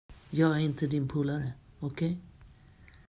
Jag 0.29 0.55
är 0.55 0.59
inte 0.59 0.87
din 0.87 1.07
polare, 1.07 1.53
okej? 1.79 2.17